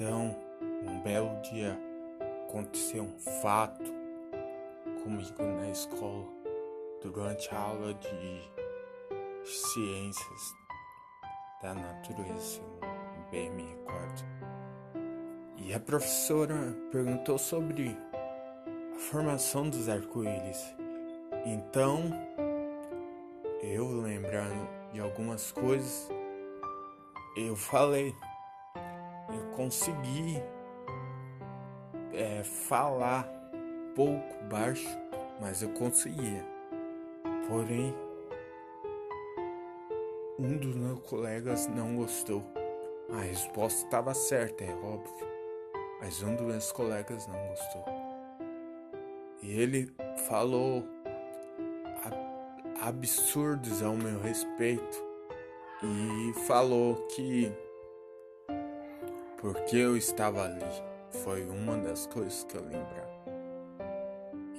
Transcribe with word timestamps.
Então, 0.00 0.34
um 0.82 0.98
belo 1.02 1.38
dia 1.42 1.78
aconteceu 2.48 3.02
um 3.02 3.18
fato 3.42 3.84
comigo 5.02 5.42
na 5.42 5.68
escola 5.68 6.26
durante 7.02 7.54
a 7.54 7.58
aula 7.58 7.92
de 7.92 8.50
ciências 9.44 10.54
da 11.60 11.74
natureza, 11.74 12.62
bem 13.30 13.50
me 13.50 13.62
recordo. 13.62 14.24
E 15.58 15.74
a 15.74 15.78
professora 15.78 16.74
perguntou 16.90 17.36
sobre 17.36 17.94
a 18.94 18.98
formação 18.98 19.68
dos 19.68 19.86
arco-íris. 19.86 20.74
Então, 21.44 22.10
eu 23.62 24.00
lembrando 24.00 24.66
de 24.94 25.00
algumas 25.00 25.52
coisas, 25.52 26.08
eu 27.36 27.54
falei 27.54 28.14
eu 29.32 29.50
consegui 29.56 30.42
é, 32.12 32.42
falar 32.42 33.28
pouco 33.94 34.44
baixo, 34.44 34.88
mas 35.40 35.62
eu 35.62 35.70
conseguia. 35.70 36.44
Porém, 37.48 37.94
um 40.38 40.56
dos 40.56 40.74
meus 40.74 41.00
colegas 41.00 41.66
não 41.66 41.96
gostou. 41.96 42.42
A 43.12 43.20
resposta 43.20 43.84
estava 43.84 44.14
certa, 44.14 44.64
é 44.64 44.74
óbvio. 44.74 45.28
Mas 46.00 46.22
um 46.22 46.34
dos 46.36 46.46
meus 46.46 46.72
colegas 46.72 47.26
não 47.26 47.38
gostou. 47.48 47.84
E 49.42 49.50
ele 49.60 49.92
falou 50.28 50.84
absurdos 52.80 53.82
ao 53.82 53.94
meu 53.94 54.18
respeito 54.20 55.04
e 55.82 56.32
falou 56.46 56.96
que 57.08 57.52
porque 59.40 59.76
eu 59.76 59.96
estava 59.96 60.44
ali. 60.44 60.64
Foi 61.24 61.44
uma 61.48 61.76
das 61.76 62.06
coisas 62.06 62.44
que 62.44 62.56
eu 62.56 62.62
lembro. 62.62 63.10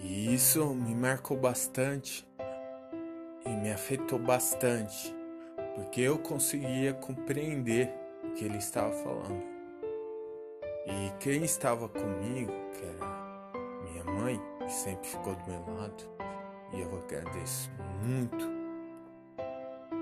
E 0.03 0.33
isso 0.33 0.73
me 0.73 0.93
marcou 0.93 1.37
bastante 1.37 2.27
e 3.45 3.49
me 3.49 3.71
afetou 3.71 4.19
bastante, 4.19 5.15
porque 5.75 6.01
eu 6.01 6.17
conseguia 6.17 6.93
compreender 6.93 7.93
o 8.23 8.31
que 8.31 8.45
ele 8.45 8.57
estava 8.57 8.91
falando. 8.91 9.43
E 10.85 11.11
quem 11.19 11.43
estava 11.43 11.87
comigo, 11.87 12.51
que 12.73 12.85
era 12.85 13.53
minha 13.83 14.03
mãe, 14.03 14.41
que 14.59 14.71
sempre 14.71 15.07
ficou 15.07 15.35
do 15.35 15.51
meu 15.51 15.75
lado, 15.75 16.03
e 16.73 16.81
eu 16.81 16.97
agradeço 16.97 17.69
muito 18.03 18.49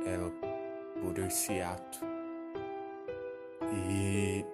ela 0.05 0.31
por 1.01 1.19
esse 1.19 1.61
ato. 1.61 1.99
E 3.71 4.45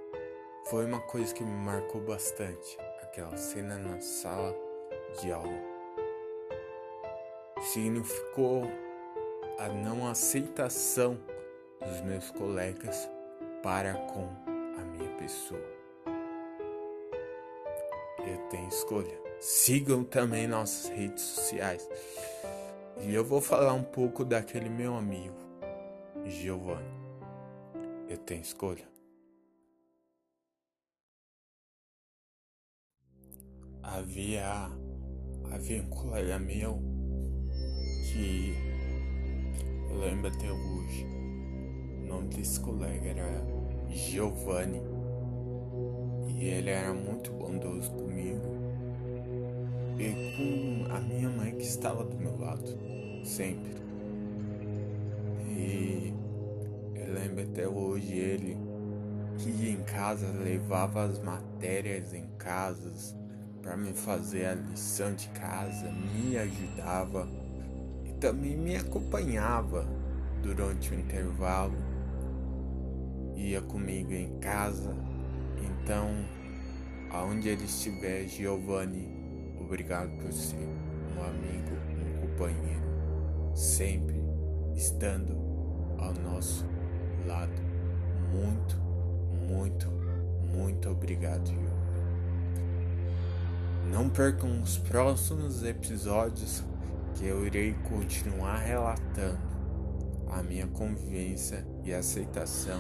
foi 0.66 0.86
uma 0.86 1.00
coisa 1.00 1.34
que 1.34 1.44
me 1.44 1.52
marcou 1.52 2.02
bastante, 2.02 2.78
aquela 3.04 3.38
cena 3.38 3.78
na 3.78 4.00
sala 4.02 4.56
de 5.22 5.32
aula. 5.32 5.62
Significou 7.62 8.64
a 9.60 9.68
não 9.70 10.08
aceitação 10.08 11.20
dos 11.80 12.02
meus 12.02 12.32
colegas 12.32 13.08
para 13.62 13.94
com 13.94 14.28
a 14.80 14.82
minha 14.82 15.10
pessoa. 15.18 15.62
Eu 18.20 18.38
tenho 18.50 18.68
escolha. 18.68 19.20
Sigam 19.40 20.04
também 20.04 20.48
nossas 20.48 20.90
redes 20.90 21.22
sociais. 21.24 21.88
E 23.02 23.14
eu 23.14 23.24
vou 23.24 23.40
falar 23.40 23.74
um 23.74 23.84
pouco 23.84 24.26
daquele 24.26 24.70
meu 24.70 24.96
amigo, 24.96 25.36
Giovanni. 26.26 26.96
Eu 28.10 28.18
tenho 28.18 28.42
escolha. 28.42 28.95
Havia 33.94 34.72
um 35.82 35.90
colega 35.90 36.40
meu 36.40 36.82
que 38.12 38.56
eu 39.90 40.00
lembro 40.00 40.28
até 40.28 40.52
hoje. 40.52 41.06
O 42.02 42.08
nome 42.08 42.28
desse 42.30 42.60
colega 42.60 43.10
era 43.10 43.46
Giovanni 43.90 44.82
e 46.28 46.46
ele 46.46 46.70
era 46.70 46.94
muito 46.94 47.32
bondoso 47.32 47.92
comigo 47.92 48.56
e 49.98 50.86
com 50.88 50.94
a 50.94 51.00
minha 51.00 51.30
mãe 51.30 51.56
que 51.56 51.64
estava 51.64 52.04
do 52.04 52.18
meu 52.18 52.38
lado 52.38 52.78
sempre. 53.24 53.76
E 55.48 56.14
eu 56.96 57.14
lembro 57.14 57.44
até 57.44 57.68
hoje 57.68 58.14
ele 58.14 58.58
que 59.38 59.70
em 59.70 59.84
casa 59.84 60.28
levava 60.32 61.04
as 61.04 61.20
matérias 61.20 62.14
em 62.14 62.28
casas 62.38 63.16
para 63.66 63.76
me 63.76 63.94
fazer 63.94 64.46
a 64.46 64.54
lição 64.54 65.12
de 65.16 65.28
casa, 65.30 65.92
me 65.92 66.38
ajudava 66.38 67.28
e 68.06 68.14
também 68.14 68.56
me 68.56 68.76
acompanhava 68.76 69.88
durante 70.44 70.92
o 70.92 70.94
intervalo. 70.94 71.74
Ia 73.36 73.62
comigo 73.62 74.14
em 74.14 74.38
casa. 74.38 74.96
Então, 75.58 76.12
aonde 77.10 77.50
ele 77.50 77.66
estiver, 77.66 78.28
Giovanni, 78.28 79.10
obrigado 79.60 80.16
por 80.22 80.32
ser 80.32 80.70
um 81.18 81.24
amigo, 81.24 81.76
um 81.90 82.28
companheiro, 82.28 83.56
sempre 83.56 84.22
estando 84.76 85.36
ao 85.98 86.14
nosso 86.14 86.68
lado. 87.26 87.60
Muito, 88.32 88.78
muito, 89.50 89.90
muito 90.56 90.88
obrigado, 90.88 91.48
Giovanni. 91.48 91.85
Não 93.96 94.10
percam 94.10 94.62
os 94.62 94.78
próximos 94.78 95.64
episódios 95.64 96.62
que 97.14 97.26
eu 97.28 97.48
irei 97.48 97.74
continuar 97.88 98.58
relatando 98.58 99.40
a 100.32 100.44
minha 100.44 100.68
convivência 100.68 101.66
e 101.82 101.94
aceitação 101.94 102.78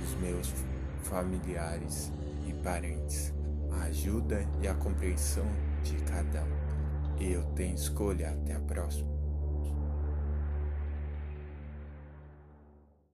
dos 0.00 0.14
meus 0.20 0.54
familiares 1.02 2.12
e 2.46 2.52
parentes, 2.62 3.34
a 3.72 3.86
ajuda 3.86 4.48
e 4.62 4.68
a 4.68 4.74
compreensão 4.74 5.46
de 5.82 5.96
cada 6.04 6.44
um. 6.44 7.20
Eu 7.20 7.42
tenho 7.56 7.74
escolha. 7.74 8.30
Até 8.30 8.54
a 8.54 8.60
próxima. 8.60 9.21